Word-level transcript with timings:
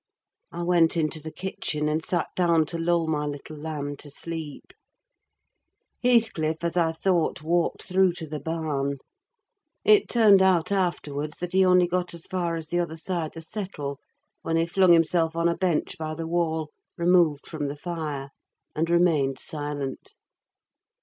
I 0.51 0.63
went 0.63 0.97
into 0.97 1.19
the 1.21 1.31
kitchen, 1.31 1.87
and 1.87 2.03
sat 2.03 2.25
down 2.35 2.65
to 2.73 2.79
lull 2.79 3.05
my 3.05 3.27
little 3.27 3.55
lamb 3.55 3.95
to 3.97 4.09
sleep. 4.09 4.73
Heathcliff, 6.01 6.63
as 6.63 6.75
I 6.75 6.91
thought, 6.91 7.43
walked 7.43 7.83
through 7.83 8.13
to 8.13 8.25
the 8.25 8.39
barn. 8.39 8.97
It 9.85 10.09
turned 10.09 10.41
out 10.41 10.71
afterwards 10.71 11.37
that 11.37 11.53
he 11.53 11.63
only 11.63 11.85
got 11.85 12.15
as 12.15 12.25
far 12.25 12.55
as 12.55 12.69
the 12.69 12.79
other 12.79 12.97
side 12.97 13.33
the 13.35 13.41
settle, 13.41 13.99
when 14.41 14.55
he 14.57 14.65
flung 14.65 14.91
himself 14.93 15.35
on 15.35 15.47
a 15.47 15.55
bench 15.55 15.95
by 15.99 16.15
the 16.15 16.25
wall, 16.25 16.71
removed 16.97 17.45
from 17.45 17.67
the 17.67 17.77
fire, 17.77 18.29
and 18.75 18.89
remained 18.89 19.37
silent. 19.37 20.15